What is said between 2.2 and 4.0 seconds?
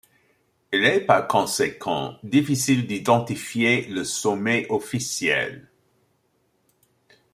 difficile d'identifier